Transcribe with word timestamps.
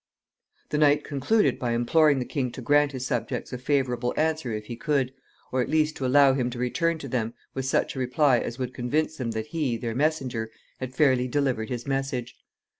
The 0.69 0.79
knight 0.79 1.03
concluded 1.03 1.59
by 1.59 1.73
imploring 1.73 2.17
the 2.17 2.25
king 2.25 2.51
to 2.53 2.61
grant 2.63 2.91
his 2.91 3.05
subjects 3.05 3.53
a 3.53 3.59
favorable 3.59 4.15
answer 4.17 4.51
if 4.51 4.65
he 4.65 4.75
could, 4.75 5.13
or 5.51 5.61
at 5.61 5.69
least 5.69 5.95
to 5.97 6.07
allow 6.07 6.33
him 6.33 6.49
to 6.49 6.57
return 6.57 6.97
to 6.97 7.07
them 7.07 7.35
with 7.53 7.65
such 7.67 7.95
a 7.95 7.99
reply 7.99 8.39
as 8.39 8.57
would 8.57 8.73
convince 8.73 9.17
them 9.17 9.29
that 9.29 9.45
he, 9.53 9.77
their 9.77 9.93
messenger, 9.93 10.49
had 10.79 10.95
fairly 10.95 11.27
delivered 11.27 11.69
his 11.69 11.85
message. 11.85 12.35